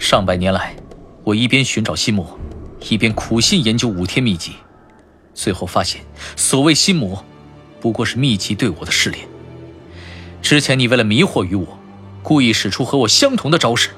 [0.00, 0.74] 上百年来，
[1.22, 2.36] 我一边寻找心魔。”
[2.90, 4.54] 一边苦心研究五天秘籍，
[5.32, 6.02] 最后发现，
[6.36, 7.24] 所谓心魔，
[7.80, 9.26] 不过是秘籍对我的试炼。
[10.42, 11.78] 之前你为了迷惑于我，
[12.22, 13.90] 故意使出和我相同的招式，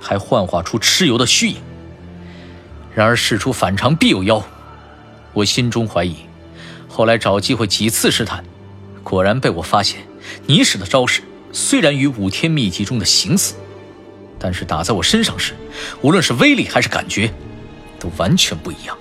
[0.00, 1.56] 还幻化出蚩尤的虚影。
[2.94, 4.44] 然而事出反常必有妖，
[5.32, 6.16] 我心中怀疑。
[6.88, 8.44] 后来找机会几次试探，
[9.02, 10.00] 果然被我发现，
[10.46, 13.54] 你使的招式虽然与五天秘籍中的形似，
[14.38, 15.54] 但是打在我身上时，
[16.02, 17.32] 无论是威力还是感觉。
[18.02, 18.98] 都完全不一样。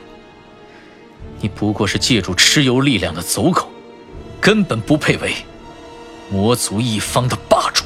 [1.39, 3.67] 你不过是借助蚩尤力量的走狗，
[4.41, 5.35] 根本不配为
[6.31, 7.85] 魔族一方的霸主。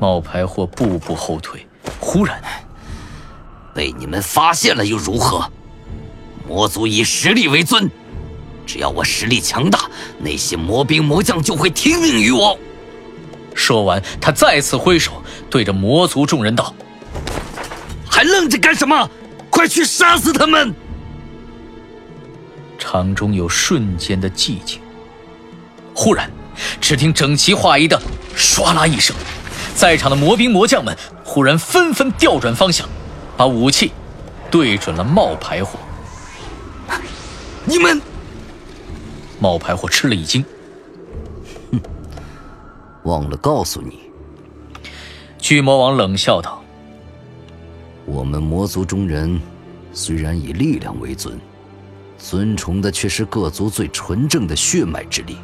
[0.00, 1.64] 冒牌货步步后退，
[2.00, 2.42] 忽然
[3.72, 5.48] 被你们发现了又如何？
[6.48, 7.88] 魔族以实力为尊，
[8.66, 12.58] 只要我实力强大，那些魔兵魔将就会听命于我。
[13.54, 16.74] 说完，他再次挥手，对着魔族众人道。
[18.10, 19.08] 还愣着干什么？
[19.50, 20.74] 快去杀死他们！
[22.82, 24.80] 场中有瞬间的寂静。
[25.94, 26.28] 忽然，
[26.80, 28.00] 只听整齐划一的
[28.36, 29.14] “唰啦”一声，
[29.76, 32.88] 在场的魔兵魔将们忽然纷纷调转方向，
[33.36, 33.92] 把武器
[34.50, 35.78] 对准了冒牌货。
[37.64, 38.02] 你们！
[39.38, 40.44] 冒牌货吃了一惊，
[41.70, 41.80] 哼，
[43.04, 44.00] 忘了告诉你。
[45.38, 46.60] 巨魔王冷笑道。
[48.04, 49.40] 我们魔族中人，
[49.92, 51.38] 虽然以力量为尊，
[52.22, 55.36] 尊崇的却是各族最纯正的血脉之力。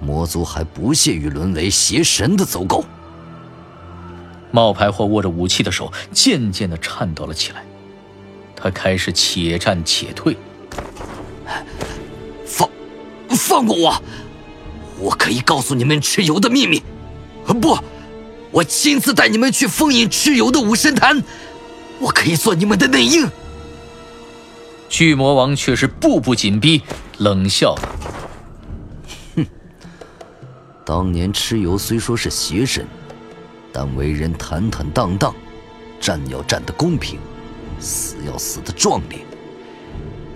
[0.00, 2.84] 魔族还不屑于沦为邪神的走狗。
[4.52, 7.64] 冒牌货握着武器的手渐渐的颤抖了起来，
[8.54, 10.36] 他开始且战且退。
[12.46, 12.70] 放，
[13.30, 14.02] 放过我！
[14.98, 16.82] 我可以告诉你们蚩尤的秘密。
[17.60, 17.76] 不。
[18.52, 21.22] 我亲自带你们去封印蚩尤的武神坛，
[21.98, 23.28] 我可以做你们的内应。
[24.88, 26.82] 巨魔王却是步步紧逼，
[27.18, 27.82] 冷笑道
[29.36, 29.46] ：“哼，
[30.84, 32.86] 当年蚩尤虽说是邪神，
[33.72, 35.34] 但为人坦坦荡荡，
[36.00, 37.18] 战要战得公平，
[37.78, 39.18] 死要死得壮烈。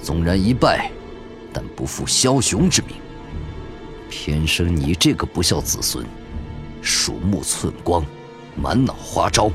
[0.02, 0.90] 纵然一败，
[1.52, 2.96] 但不负枭雄之名。
[4.08, 6.04] 偏生你这个不孝子孙。”
[6.82, 8.02] 鼠目寸光，
[8.56, 9.50] 满脑花招，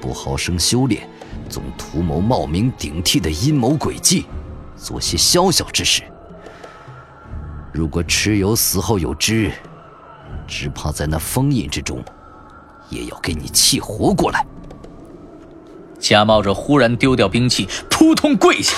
[0.00, 1.08] 不好生修炼，
[1.54, 4.26] 总图谋冒名顶替的阴谋诡计，
[4.76, 6.02] 做些宵小之事。
[7.72, 9.52] 如果蚩尤死后有知，
[10.48, 12.04] 只怕在那封印之中，
[12.90, 14.44] 也要给你气活过来。
[16.00, 18.76] 假冒者忽然丢掉兵器，扑通跪下。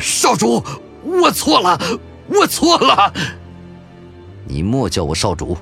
[0.00, 0.64] 少主，
[1.02, 1.78] 我错了，
[2.26, 3.12] 我错了。
[4.46, 5.58] 你莫叫我少主，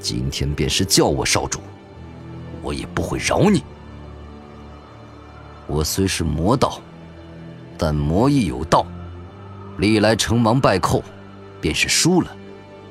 [0.00, 1.60] 今天便是叫我少主，
[2.60, 3.62] 我也不会饶你。
[5.66, 6.80] 我虽是魔道，
[7.78, 8.86] 但魔亦有道。
[9.78, 11.02] 历来成王败寇，
[11.60, 12.30] 便是输了，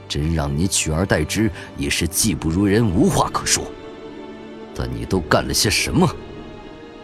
[0.10, 3.64] 真让你取而代之，也是技不如人，无话可说。
[4.76, 6.10] 但你都干了些什么？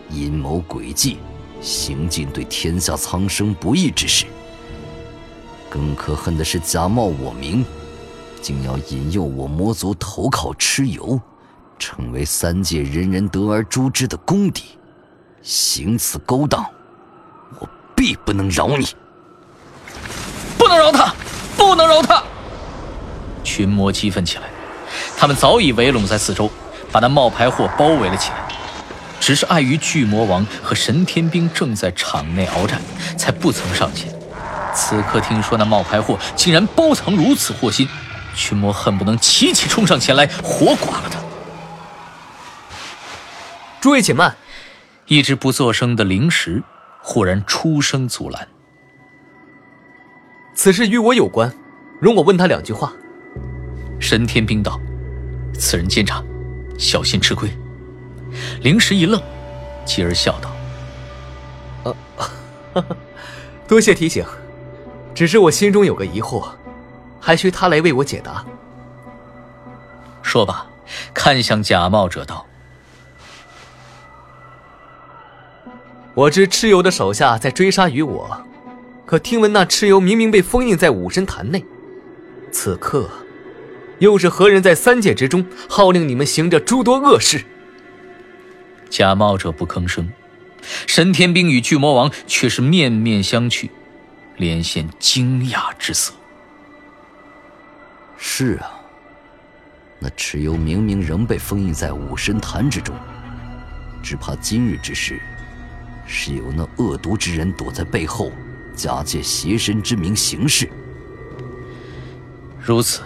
[0.10, 1.20] 阴谋诡计，
[1.62, 4.26] 行尽对天下苍生不义之事。
[5.70, 7.64] 更可恨的是，假冒我名，
[8.42, 11.22] 竟要引诱我魔族投靠蚩尤，
[11.78, 14.79] 成为三界人人得而诛之的公敌。
[15.42, 16.66] 行此勾当，
[17.60, 18.88] 我必不能饶你！
[20.58, 21.14] 不能饶他！
[21.58, 22.24] 不能饶他！
[23.44, 24.44] 群魔激愤起来，
[25.18, 26.52] 他们早已围拢在四周，
[26.92, 28.38] 把那冒牌货包围了起来。
[29.20, 32.82] 只是碍于巨魔王和神天兵正在场内鏖战，
[33.18, 34.14] 才不曾上前。
[34.74, 37.88] 此刻听说那冒牌货竟然包藏如此祸心，
[38.36, 41.20] 群魔恨不能齐齐冲上前来，活剐了他。
[43.82, 44.36] 诸位且慢！
[45.10, 46.62] 一直不作声的灵石
[47.02, 48.48] 忽然出声阻拦
[50.54, 51.52] ：“此事与我有关，
[52.00, 52.94] 容我问他两句话。”
[54.00, 54.80] 神天兵道
[55.58, 56.24] ：“此人奸诈，
[56.78, 57.50] 小心吃亏。”
[58.62, 59.20] 灵石一愣，
[59.84, 60.52] 继而笑道
[62.76, 62.86] ：“呃，
[63.68, 64.24] 多谢提醒。
[65.16, 66.52] 只是我心中有个疑惑，
[67.20, 68.46] 还需他来为我解答。”
[70.22, 70.68] 说罢，
[71.16, 72.46] 看向假冒者道。
[76.16, 78.46] 我知蚩尤的手下在追杀于我，
[79.06, 81.64] 可听闻那蚩尤明明被封印在武神坛内，
[82.52, 83.10] 此刻
[84.00, 87.44] 又是何人在三界之中号令你们行着诸多恶事？
[88.90, 90.10] 假冒者不吭声，
[90.88, 93.70] 神天兵与巨魔王却是面面相觑，
[94.36, 96.12] 脸现惊讶之色。
[98.18, 98.82] 是啊，
[100.00, 102.96] 那蚩尤明明仍被封印在武神坛之中，
[104.04, 105.22] 只怕今日之事。
[106.12, 108.32] 是有那恶毒之人躲在背后，
[108.76, 110.68] 假借邪神之名行事。
[112.60, 113.02] 如此，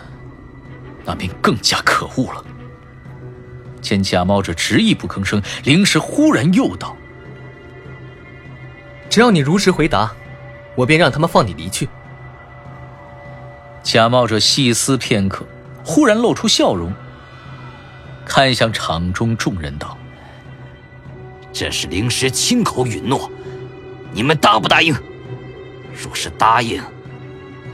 [1.04, 2.44] 那便更加可恶了。
[3.82, 6.96] 见假冒者执意不吭声，灵石忽然又道
[9.12, 10.14] ：“只要你如实回答，
[10.74, 11.90] 我便让他们放你离去。”
[13.84, 15.46] 假冒者细思片刻，
[15.84, 16.94] 忽然露出笑容，
[18.24, 19.98] 看向场中众人道。
[21.54, 23.32] 这是灵石亲口允诺，
[24.12, 24.94] 你们答不答应？
[25.96, 26.82] 若是答应，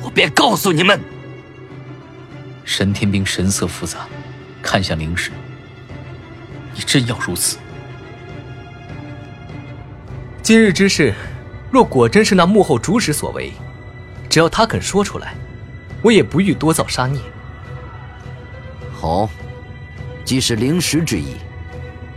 [0.04, 1.00] 我便告诉你们。
[2.66, 4.00] 神天兵神色复杂，
[4.62, 5.32] 看向灵石
[6.76, 7.58] ：“你真要如此？”
[10.44, 11.14] 今日之事，
[11.72, 13.54] 若果真是那幕后主使所为，
[14.30, 15.34] 只要他肯说出来，
[16.02, 17.22] 我也不欲多造杀孽。
[18.92, 19.30] 好，
[20.26, 21.38] 既是灵石之意，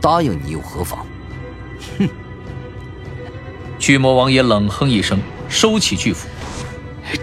[0.00, 1.06] 答应你又何妨？
[3.82, 3.84] 哼！
[3.84, 6.28] 巨魔王也冷哼一声，收起巨斧。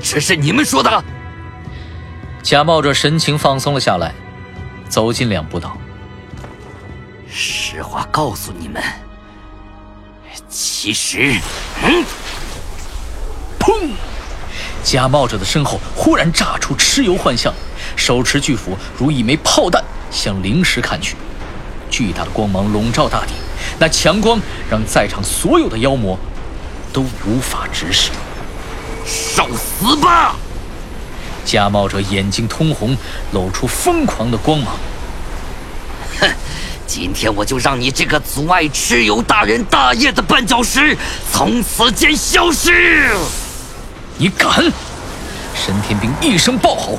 [0.04, 1.04] 这是你们说的。
[2.44, 4.14] 假冒者神情放松了下来，
[4.90, 5.78] 走近两步道
[7.32, 8.84] ：“实话告诉你们，
[10.50, 11.40] 其实……
[11.82, 12.04] 嗯。”
[13.58, 13.92] 砰！
[14.84, 17.54] 假冒者的身后忽然炸出蚩尤幻象，
[17.96, 21.16] 手持巨斧如一枚炮弹向灵石砍去，
[21.90, 23.34] 巨大的光芒笼罩大地。
[23.78, 26.18] 那强光让在场所有的妖魔
[26.92, 28.12] 都无法直视。
[29.06, 30.36] 受死吧！
[31.46, 32.96] 假冒者眼睛通红，
[33.32, 34.78] 露出疯狂的光芒。
[36.20, 36.30] 哼！
[36.86, 40.98] 今天我就让你这个阻碍蚩尤大人大业的绊脚石
[41.32, 43.16] 从此间消失！
[44.18, 44.50] 你敢！
[45.56, 46.98] 神天兵一声暴吼，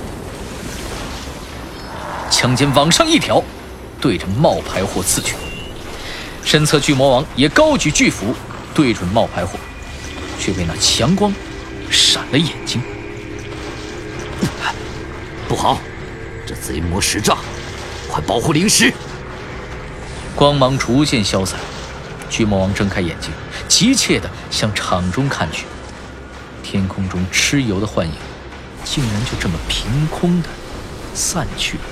[2.31, 3.42] 枪尖往上一挑，
[4.00, 5.35] 对着冒牌货刺去。
[6.44, 8.35] 身侧巨魔王也高举巨斧，
[8.73, 9.58] 对准冒牌货，
[10.40, 11.32] 却被那强光
[11.90, 12.82] 闪了眼睛。
[15.46, 15.78] 不好，
[16.46, 17.36] 这贼魔使诈，
[18.08, 18.92] 快保护灵石！
[20.34, 21.60] 光芒逐渐消散，
[22.30, 23.30] 巨魔王睁开眼睛，
[23.68, 25.66] 急切地向场中看去。
[26.62, 28.14] 天空中蚩尤的幻影，
[28.84, 30.48] 竟然就这么凭空的
[31.12, 31.82] 散去了。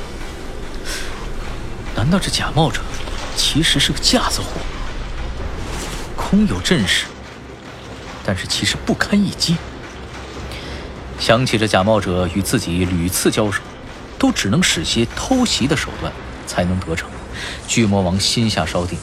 [1.94, 2.80] 难道这假冒者？
[3.36, 4.46] 其实是个架子货，
[6.16, 7.04] 空有阵势，
[8.28, 9.56] 但是其实不堪一击。
[11.18, 13.62] 想起这假冒者与自己屡次交手，
[14.18, 16.12] 都只能使些偷袭的手段
[16.46, 17.08] 才能得逞，
[17.66, 18.98] 巨魔王心下稍定，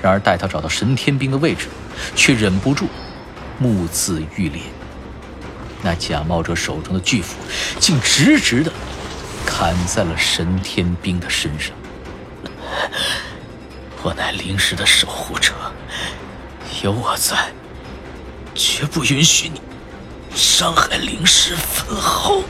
[0.00, 1.66] 然而待他找到神天兵的位置，
[2.14, 2.86] 却忍不住
[3.58, 4.62] 目眦欲裂。
[5.82, 7.34] 那假冒者手中的巨斧，
[7.80, 8.72] 竟直直的
[9.44, 11.74] 砍在了神天兵的身上。
[14.04, 15.52] 我乃灵石的守护者，
[16.84, 17.36] 有我在，
[18.56, 19.60] 绝不允许你
[20.34, 22.40] 伤害灵石分毫。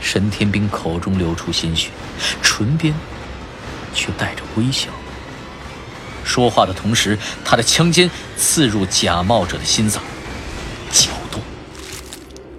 [0.00, 1.90] 神天兵口中流出鲜血，
[2.42, 2.92] 唇边
[3.94, 4.88] 却带着微笑。
[6.24, 10.02] 说话的同时，他的枪尖刺入假冒者的心脏，
[10.90, 11.40] 搅动。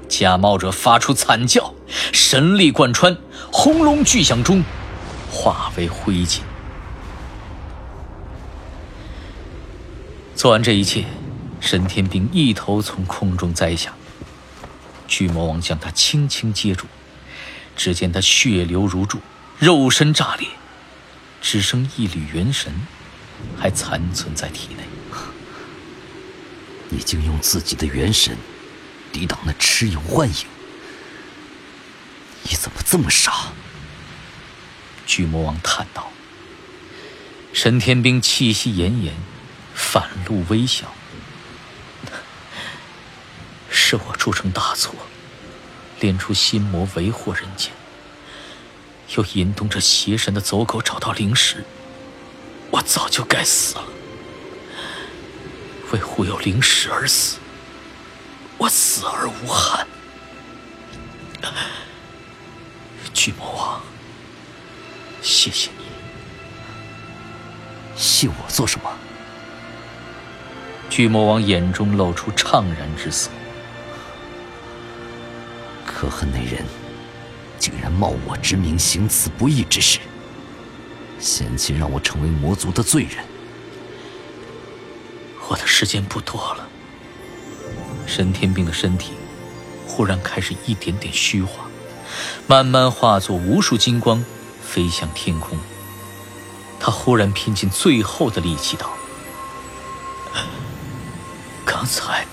[0.07, 1.73] 假冒者发出惨叫，
[2.11, 3.17] 神力贯穿，
[3.51, 4.63] 轰隆巨响中，
[5.29, 6.39] 化为灰烬。
[10.35, 11.05] 做完这一切，
[11.63, 13.93] 神天兵一头从空中栽下，
[15.07, 16.85] 巨魔王将他轻轻接住。
[17.77, 19.19] 只见他血流如注，
[19.57, 20.47] 肉身炸裂，
[21.41, 22.71] 只剩一缕元神
[23.57, 24.83] 还残存在体内。
[26.89, 28.37] 你竟用自己的元神
[29.13, 30.45] 抵挡那蚩尤幻影，
[32.43, 33.53] 你怎么这么傻？
[35.07, 36.11] 巨魔王叹道。
[37.53, 39.11] 神天兵气息奄奄，
[39.73, 40.93] 反露微笑
[43.73, 44.93] ：“是我铸成大错。”
[45.99, 47.71] 炼出心魔，为祸人间，
[49.15, 51.63] 又引动着邪神的走狗找到灵石，
[52.71, 53.83] 我早就该死了。
[55.91, 57.37] 为忽悠灵石而死，
[58.57, 59.87] 我死而无憾。
[63.13, 63.81] 巨魔王，
[65.21, 65.85] 谢谢你。
[67.95, 68.91] 谢我做什么？
[70.89, 73.29] 巨魔王眼中露出怅然之色。
[76.03, 76.65] 可恨那人，
[77.57, 79.99] 竟然冒我之名行此不义之事，
[81.17, 83.23] 险些让我成为魔族的罪人。
[85.47, 86.67] 我的时间不多了。
[88.05, 89.13] 神天兵的身体
[89.87, 91.67] 忽然开始一点点虚化，
[92.47, 94.25] 慢慢化作无数金光，
[94.61, 95.57] 飞向天空。
[96.81, 98.91] 他忽然拼尽最后的力气道
[101.63, 102.27] ：“刚才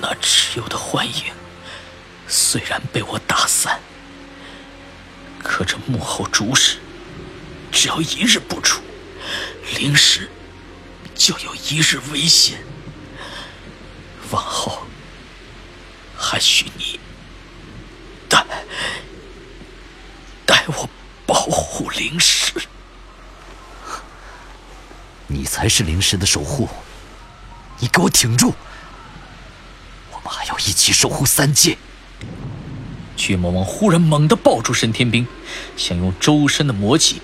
[0.00, 1.24] 那蚩尤的幻影。”
[2.28, 3.80] 虽然被我打散，
[5.42, 6.78] 可这幕后主使，
[7.72, 8.82] 只要一日不出，
[9.76, 10.30] 灵石
[11.14, 12.62] 就有一日危险。
[14.30, 14.86] 往后
[16.18, 17.00] 还需你
[18.28, 18.44] 带
[20.44, 20.88] 带我
[21.26, 22.52] 保护灵石。
[25.26, 26.68] 你才是灵石的守护，
[27.78, 28.52] 你给我挺住！
[30.10, 31.78] 我们还要一起守护三界。
[33.18, 35.26] 巨魔王忽然猛地抱住神天兵，
[35.76, 37.20] 想用周身的魔气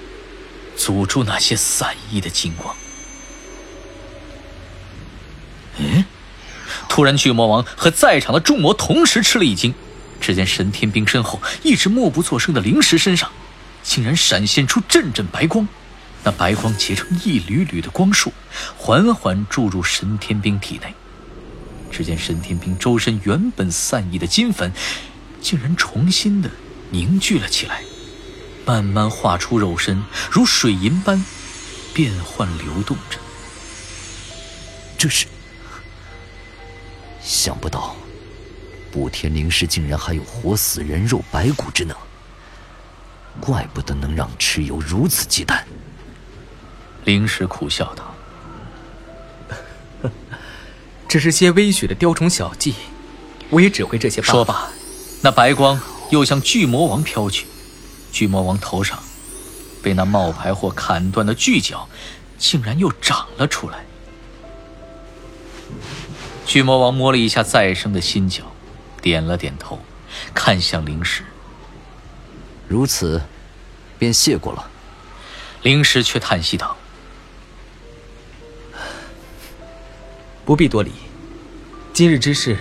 [0.76, 2.74] 阻住那些散逸的金光。
[5.78, 6.04] 嗯，
[6.88, 9.72] 突然，巨魔王和在场的众魔同时吃了一惊。
[10.20, 13.30] 只见神天兵身后一直默不作声的灵石身上，
[13.82, 15.68] 竟然闪现出阵阵白光。
[16.24, 18.32] 那白光结成一缕缕的光束，
[18.76, 20.94] 缓缓注入神天兵体内。
[21.90, 24.72] 只见神天兵周身原本散逸的金粉。
[25.44, 26.50] 竟然重新的
[26.90, 27.82] 凝聚了起来，
[28.64, 31.22] 慢慢化出肉身，如水银般
[31.92, 33.18] 变幻流动着。
[34.96, 35.26] 这是……
[37.22, 37.94] 想不到，
[38.90, 41.94] 补天灵石竟然还有活死人肉、白骨之能，
[43.38, 45.62] 怪不得能让蚩尤如此忌惮。
[47.04, 48.14] 灵石苦笑道
[51.06, 52.74] ：“这是些微许的雕虫小技，
[53.50, 54.70] 我也只会这些。”说罢。
[55.24, 57.46] 那白光又向巨魔王飘去，
[58.12, 59.02] 巨魔王头上
[59.82, 61.88] 被那冒牌货砍断的巨角，
[62.36, 63.86] 竟然又长了出来。
[66.44, 68.42] 巨魔王摸了一下再生的新角，
[69.00, 69.78] 点了点头，
[70.34, 71.22] 看向灵石。
[72.68, 73.22] 如此，
[73.98, 74.70] 便谢过了。
[75.62, 76.76] 灵石却叹息道
[80.44, 80.92] ：“不必多礼，
[81.94, 82.58] 今日之事，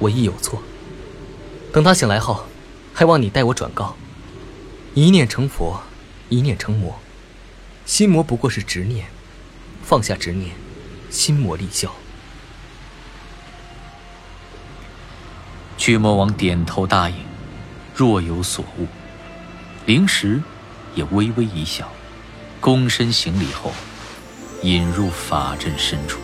[0.00, 0.60] 我亦有错。”
[1.74, 2.46] 等他醒来后，
[2.92, 3.96] 还望你代我转告：
[4.94, 5.82] 一念成佛，
[6.28, 7.00] 一念成魔。
[7.84, 9.06] 心魔不过是执念，
[9.82, 10.52] 放下执念，
[11.10, 11.92] 心魔立消。
[15.76, 17.16] 巨魔王点头答应，
[17.92, 18.86] 若有所悟。
[19.84, 20.40] 灵石
[20.94, 21.90] 也微微一笑，
[22.62, 23.72] 躬身行礼后，
[24.62, 26.20] 引入法阵深处。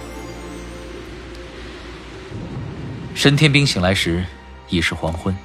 [3.17, 4.25] 神天兵醒来时。
[4.71, 5.37] 已是黄昏，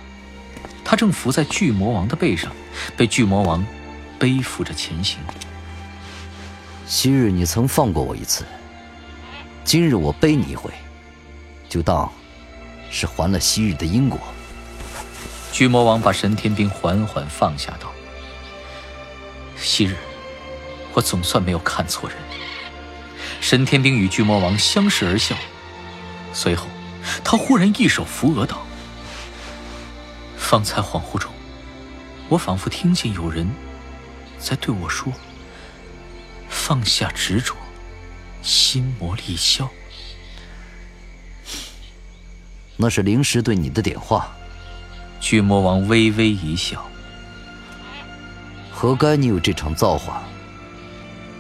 [0.84, 2.52] 他正伏在巨魔王的背上，
[2.96, 3.66] 被巨魔王
[4.18, 5.20] 背负着前行。
[6.88, 8.46] 昔日你曾放过我一次，
[9.64, 10.72] 今日我背你一回，
[11.68, 12.10] 就当
[12.92, 14.20] 是还了昔日的因果。
[15.52, 17.92] 巨魔王把神天兵缓缓放下，道
[19.58, 19.96] ：“昔日，
[20.94, 22.18] 我总算没有看错人。”
[23.42, 25.36] 神天兵与巨魔王相视而笑，
[26.34, 26.68] 随后，
[27.24, 28.66] 他忽然一手扶额道
[30.46, 31.32] ：“方才恍惚中，
[32.30, 33.50] 我仿佛听见有人
[34.38, 35.12] 在对我说
[36.48, 37.56] ：‘放下执着，
[38.44, 39.68] 心魔立消。’
[42.78, 44.32] 那是灵石对你的点化。”
[45.20, 46.86] 巨魔王微微一笑
[48.72, 50.22] ：“活该你有这场造化。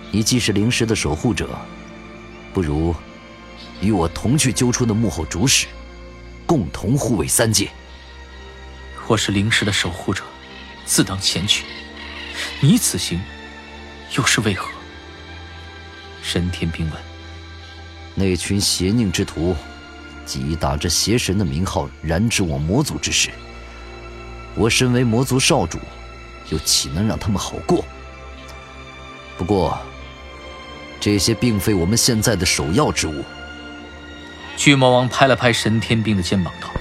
[0.10, 1.48] 你既是灵石的守护者。”
[2.52, 2.96] 不如
[3.82, 5.68] 与我同去揪出那幕后主使，
[6.48, 7.70] 共同护卫三界。
[9.08, 10.24] 我是灵石的守护者，
[10.84, 11.64] 自当前去。
[12.60, 13.22] 你此行
[14.18, 14.68] 又是为何？
[16.24, 17.00] 神天兵问。
[18.16, 19.56] 那群邪佞之徒，
[20.26, 23.30] 即打着邪神的名号染指我魔族之事，
[24.56, 25.78] 我身为魔族少主，
[26.50, 27.86] 又岂能让他们好过？
[29.38, 29.78] 不过。
[31.00, 33.24] 这些并非我们现在的首要之务。
[34.58, 36.72] 巨魔王拍了拍神天兵的肩膀，道：“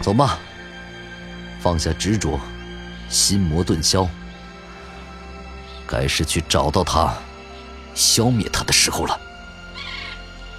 [0.00, 0.38] 走吧，
[1.66, 2.38] 放下执着，
[3.08, 4.08] 心魔顿消。
[5.84, 7.12] 该是去找到他，
[7.92, 9.20] 消灭他的时候了。”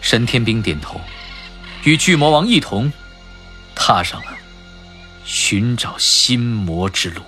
[0.04, 1.00] 神天兵点头，
[1.86, 2.92] 与巨魔王一同
[3.74, 4.34] 踏上了
[5.24, 7.22] 寻找心魔之路。